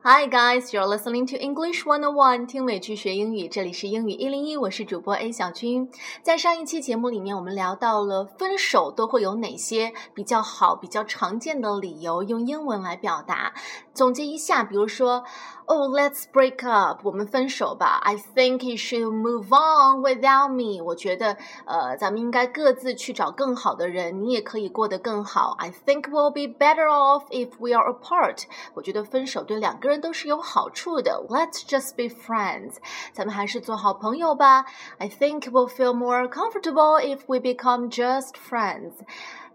[0.00, 5.90] Hi guys, you're listening to English One on One，听美剧学英语，这里是英语一零一，我是主播 A 小军。
[6.22, 13.52] 在上一期节目里面，我们聊到了分手都会有哪些比较好、比较常见的理由，用英文来表达。
[13.92, 15.24] 总结一下，比如说
[15.67, 17.99] ，Oh, let's break up，我们分手吧。
[18.03, 25.55] I think you should move on without me，我觉得，呃，咱们应该各自去找更好的人，你也可以过得更好。
[25.59, 28.43] I think we'll be better off if we are apart，
[28.73, 31.25] 我觉得分手对两个人都是有好处的。
[31.29, 32.75] Let's just be friends，
[33.13, 34.65] 咱们还是做好朋友吧。
[34.97, 38.93] I think we'll feel more comfortable if we become just friends。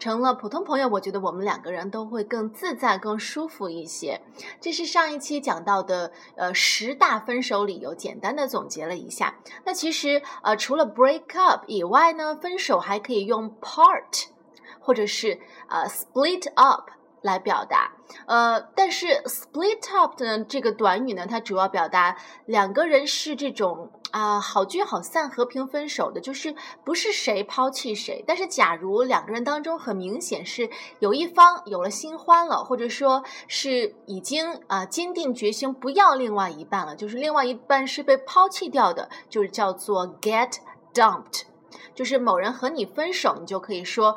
[0.00, 4.20] 成了普通朋友，我觉得我们两个人都会更自在、更舒服一些。
[4.60, 9.36] 这是上一期讲到的，呃，十大分手理由，简单的总结了一下。
[9.64, 14.28] 那其实，呃，除了 break up 以外呢，分手还可以用 part，
[14.80, 16.90] 或者是呃 split up。
[17.22, 17.92] 来表达，
[18.24, 28.24] 呃，但是 split up 的这个短语呢，它主要表达两个人是这种啊好聚好散、和平分手的，就是不是谁抛弃谁。
[28.26, 40.58] 但是假如两个人当中很明显是有一方有了新欢了，或者说是已经啊坚定决心不要另外一半了，就是另外一半是被抛弃掉的，就是叫做 get
[40.92, 41.42] dumped，
[41.94, 44.16] 就是某人和你分手，你就可以说。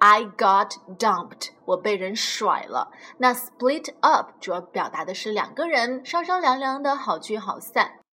[0.00, 2.90] I got dumped，我被人甩了。
[3.16, 8.03] 那 split up 主要表达的是两个人商商量量的好聚好散。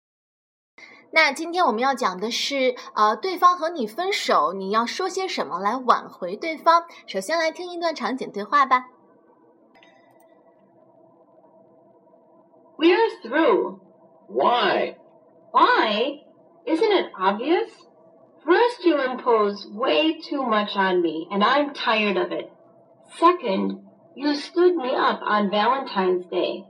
[1.12, 6.84] 那今天我们要讲的是，呃，对方和你分手，你要说些什么来挽回对方？
[7.06, 8.86] 首先来听一段场景对话吧。
[12.76, 13.78] We're through.
[14.28, 14.96] Why?
[15.52, 16.24] Why?
[16.66, 17.70] Isn't it obvious?
[18.44, 22.50] First, you impose way too much on me, and I'm tired of it.
[23.18, 23.82] Second,
[24.14, 26.64] you stood me up on Valentine's Day.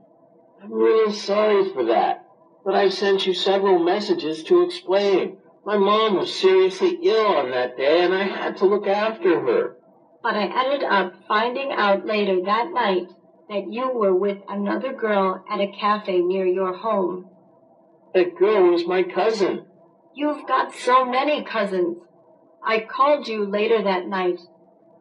[0.62, 2.19] I'm really sorry for that,
[2.63, 5.37] but I've sent you several messages to explain.
[5.65, 9.75] My mom was seriously ill on that day, and I had to look after her.
[10.23, 13.07] But I ended up finding out later that night
[13.49, 17.29] that you were with another girl at a cafe near your home.
[18.13, 19.65] That girl was my cousin.
[20.13, 21.97] You've got so many cousins.
[22.63, 24.39] I called you later that night,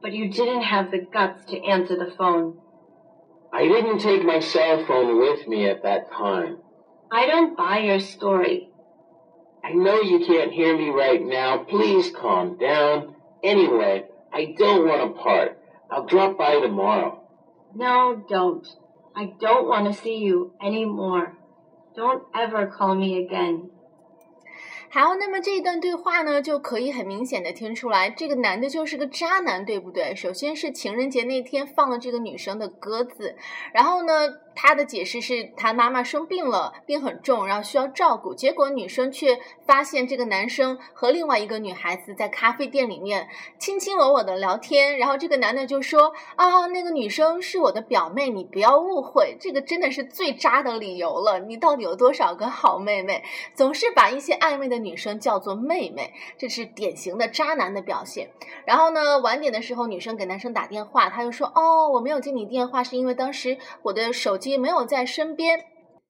[0.00, 2.58] but you didn't have the guts to answer the phone.
[3.52, 6.58] I didn't take my cell phone with me at that time.
[7.11, 8.69] I don't buy your story.
[9.63, 11.63] I know you can't hear me right now.
[11.63, 13.15] Please calm down.
[13.43, 15.57] Anyway, I don't want to part.
[15.89, 17.21] I'll drop by tomorrow.
[17.73, 18.67] No, don't.
[19.15, 21.37] I don't want to see you anymore.
[21.95, 23.69] Don't ever call me again.
[24.89, 30.15] 好，那么这一段对话呢，就可以很明显的听出来，这个男的就是个渣男，对不对？
[30.15, 33.35] 首先是情人节那天放了这个女生的鸽子，
[33.73, 34.13] 然后呢？
[34.54, 38.34] 他的解释是他妈妈生病了，病很重，然后需要照顾。
[38.34, 43.28] 结果女生却发现这个男生和另外一个女孩子在咖啡店里面
[43.58, 44.98] 卿卿我我的聊天。
[44.98, 51.38] 然后这个男的就说：“啊，那个女生是我的表妹，你不要误会。”这个真的是最渣的理由了。
[51.38, 53.22] 你到底有多少个好妹妹？
[53.54, 58.28] 总是把一些暧昧的女生叫做妹妹，这是典型的渣男的表现。
[58.64, 65.64] 然后呢，晚点的时候，女生给男生打电话，他又说：“哦，我没有接你电话，是因为当时我的手机。”没有在身边，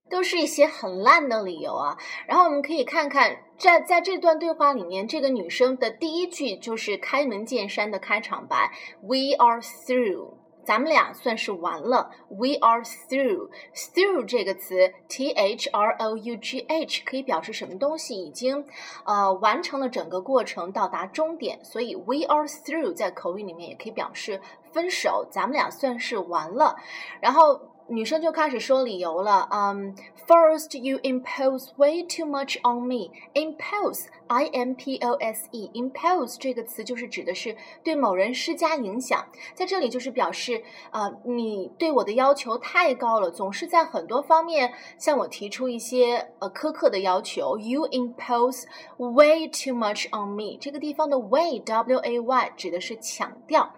[0.09, 1.99] 都是一些很烂的理由啊。
[2.27, 12.11] 然后我们可以看看，在在这段对话里面，这个女生的第一句就是开门见山的开场白：“We are through，咱们俩算是完了。
[12.29, 18.65] ”We are through，through 这个词，T H R O U G H 可以表示什么东西已经
[19.05, 21.63] 呃完成了整个过程，到达终点。
[21.65, 24.41] 所以 We are through 在口语里面也可以表示
[24.73, 26.75] 分手，咱们俩算是完了。
[27.21, 27.70] 然后。
[27.91, 29.95] 女生就开始说理由了，嗯
[30.27, 33.11] ，First you impose way too much on me.
[33.35, 47.59] Impose, I M P O S E, impose 这个词就是指的是对某人施加影响，在这里就是表示啊，你对我的要求太高了，总是在很多方面向我提出一些呃苛刻的要求。
[47.59, 48.67] You impose
[48.99, 50.57] way too much on me.
[50.61, 53.75] 这个地方的 way, W A Y 指的是强调。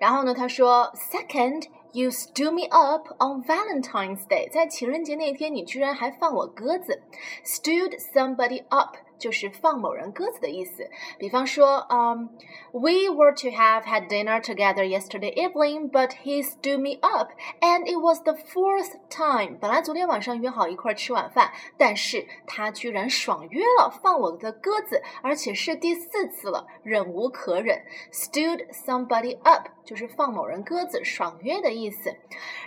[0.00, 1.66] 然后呢，他说，Second.
[1.93, 7.01] You stood me up on Valentine's Day，在情人节那天，你居然还放我鸽子。
[7.43, 10.90] Stood somebody up 就是放某人鸽子的意思。
[11.16, 12.28] 比方说，嗯、
[12.72, 17.30] um,，We were to have had dinner together yesterday evening, but he stood me up,
[17.60, 19.58] and it was the fourth time。
[19.60, 27.84] 本来昨天晚上约好一块吃晚饭，但是他居然爽约了，放我的鸽子，而且是第四次了，忍无可忍。
[28.12, 32.16] Stood somebody up 就是放某人鸽子，爽约的意思。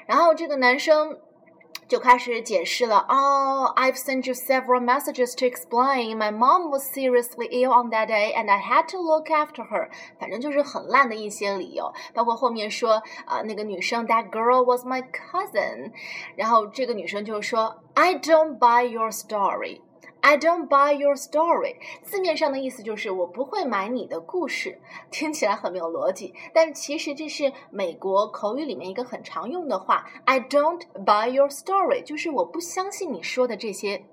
[0.07, 1.19] 然后这个男生。
[1.88, 3.04] 就开始解释了。
[3.08, 6.16] Oh, I've sent you several messages to explain.
[6.19, 9.88] My mom was seriously ill on that day, and I had to look after her.
[10.19, 15.92] 反正就是很烂的一些理由，包括后面说啊、呃，那个女生 That girl was my cousin，
[16.37, 19.81] 然后这个女生就说 I don't buy your story。
[20.25, 24.81] I don't buy your story，字面上的意思就是我不会买你的故事，
[25.12, 30.04] 听起来很没有逻辑，但其实这是美国口语里面一个很常用的话。
[30.25, 34.04] I don't buy your story，就是我不相信你说的这些。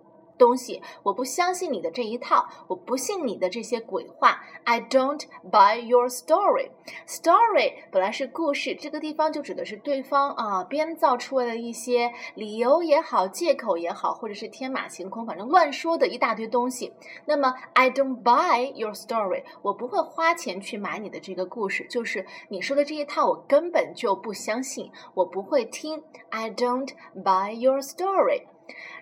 [0.43, 4.41] 东西，我不相信你的这一套，我不信你的这些鬼话。
[4.65, 6.71] I don't buy your story.
[7.07, 16.93] Story 本来是故事，这个地方就指的是对方啊编造出来的一些理由也好，借口也好，或者是天马行空，反正乱说的一大堆东西。
[17.25, 26.03] 那么 I don't buy your story，我不会花钱去买你的这个故事，就是你说的这一套，我根本就不相信，我不会听。
[26.31, 28.52] I don't buy your story.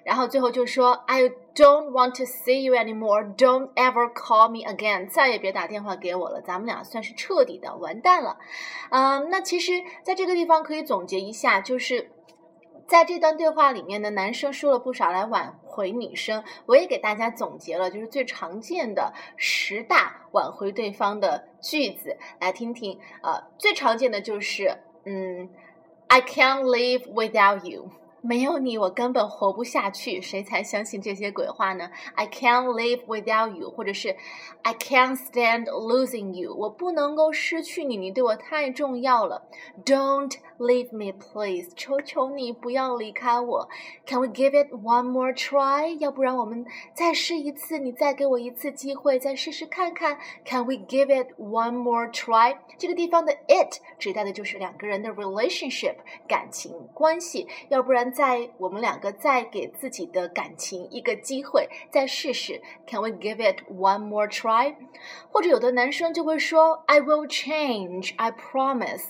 [0.02, 1.24] 然后最后就说，I
[1.54, 3.36] don't want to see you anymore.
[3.36, 5.08] Don't ever call me again.
[5.08, 8.38] 再也别打电话给我了，咱们俩算是彻底的完蛋了。
[8.90, 9.72] 嗯，那其实
[10.02, 12.10] 在这个地方可以总结一下，就是
[12.88, 22.98] 在这段对话里面呢，男生说了不少来挽回女生，我也给大家总结了，就是最常见的十大挽回对方的句子，来听听。
[23.22, 25.50] 呃，最常见的就是，嗯
[26.08, 27.90] ，I can't live without you。
[28.22, 30.20] 没有你，我根本活不下去。
[30.20, 34.14] 谁才相信这些鬼话呢？I can't live without you，或者是
[34.62, 39.48] I can't stand losing you，我不能够失去你，你对我太重要了。
[39.86, 43.68] Don't leave me, please，求求你不要离开我。
[44.06, 45.96] Can we give it one more try？
[45.98, 50.18] 要不然我们再试一次，你再给我一次机会，再试试看看。
[50.44, 52.58] Can we give it one more try？
[52.76, 55.94] 这个地方的 it 指代的就是两个人的 relationship
[56.28, 58.09] 感情关系，要不然。
[58.10, 62.60] 再我们两个再给自己的感情一个机会，再试试。
[62.86, 64.74] Can we give it one more try？
[65.30, 69.04] 或者有的男生就会说，I will change, I promise。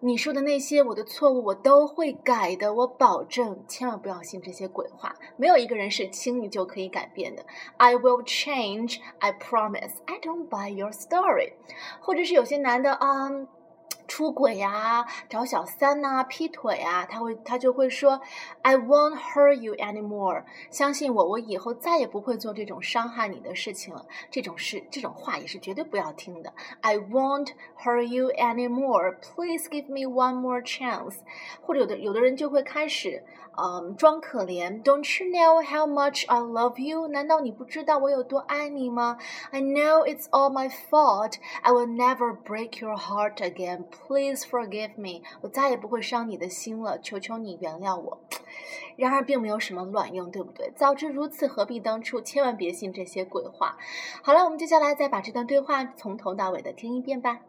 [0.00, 3.64] 你说的那些我的错误我都会改的，我保证。
[3.66, 7.44] 千万不要信这些鬼话，没有一个人是轻易就可以改变的。
[7.78, 9.94] I will change, I promise.
[10.04, 11.54] I don't buy your story。
[12.00, 13.28] 或者是有些男的啊。
[14.07, 18.21] 出轨呀、啊，找小三呐、啊，劈腿啊，他会他就会说，
[18.61, 20.43] I won't hurt you anymore。
[20.69, 24.05] 相信我，我以后再也不会做这种伤害你的事情了。
[24.29, 26.53] 这种事，这种话也是绝对不要听的。
[26.81, 27.53] I won't
[27.83, 29.15] hurt you anymore.
[29.19, 31.15] Please give me one more chance。
[31.61, 33.23] 或者有的有的人就会开始，
[33.57, 34.83] 嗯，装可怜。
[34.83, 37.07] Don't you know how much I love you？
[37.07, 39.17] 难道你不知道我有多爱你吗？
[39.49, 41.35] I know it's all my fault.
[41.63, 43.85] I will never break your heart again.
[43.97, 48.19] Please forgive me，我再也不会伤你的心了，求求你原谅我。
[48.95, 50.71] 然而并没有什么卵用，对不对？
[50.75, 52.21] 早知如此，何必当初？
[52.21, 53.77] 千万别信这些鬼话。
[54.21, 57.41] 好了，我们接下来再把这段对话从头到尾的听一遍吧。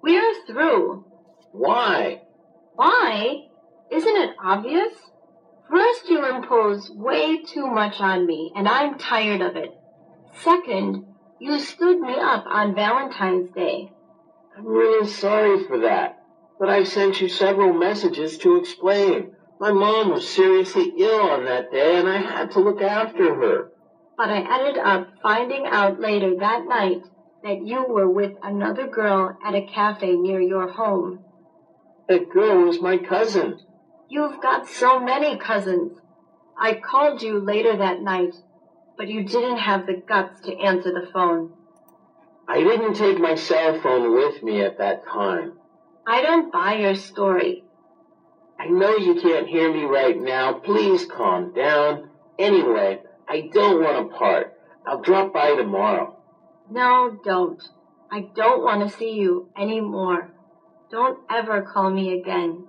[0.00, 1.02] We're through.
[1.52, 2.22] Why?
[2.74, 3.48] Why?
[3.90, 4.94] Isn't it obvious?
[5.68, 9.72] First, you impose way too much on me, and I'm tired of it.
[10.33, 11.05] Second,
[11.39, 13.91] you stood me up on Valentine's Day.
[14.57, 16.19] I'm really sorry for that.
[16.59, 19.35] But I've sent you several messages to explain.
[19.59, 23.69] My mom was seriously ill on that day and I had to look after her.
[24.17, 27.01] But I ended up finding out later that night
[27.43, 31.23] that you were with another girl at a cafe near your home.
[32.07, 33.59] That girl was my cousin.
[34.09, 35.99] You've got so many cousins.
[36.57, 38.35] I called you later that night,
[38.97, 41.49] but you didn't have the guts to answer the phone.
[42.47, 45.53] I didn't take my cell phone with me at that time.
[46.05, 47.63] I don't buy your story.
[48.59, 50.53] I know you can't hear me right now.
[50.53, 52.01] Please calm down.
[52.37, 54.47] Anyway, I don't want to part.
[54.85, 56.13] I'll drop by tomorrow.
[56.69, 57.61] No, don't.
[58.11, 60.29] I don't want to see you anymore.
[60.89, 62.65] Don't ever call me again.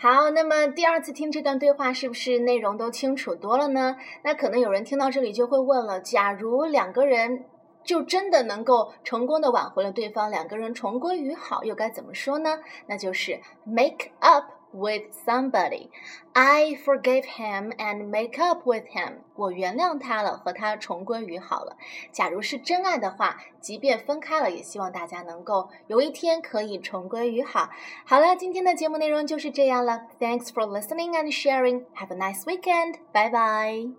[0.00, 3.96] 好，那么第二次听这段对话，是不是内容都清楚多了呢？
[4.22, 7.46] 那可能有人听到这里就会问了：假如两个人
[7.82, 12.60] 就真的能够成功的挽回了对方，两个人重归于好，又该怎么说呢？
[12.86, 15.89] 那就是 make up with somebody.
[16.33, 19.19] I forgave him and make up with him.
[19.35, 21.77] 我原谅他了，和他重归于好了。
[22.11, 27.69] 假如是真爱的话，即便分开了，也希望大家能够有一天可以重归于好。
[28.05, 30.07] 好了，今天的节目内容就是这样了。
[30.19, 31.85] Thanks for listening and sharing.
[31.95, 32.95] Have a nice weekend.
[33.11, 33.91] Bye bye.